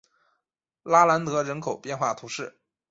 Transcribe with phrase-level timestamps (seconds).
[0.81, 2.59] 拉兰德人口变化图示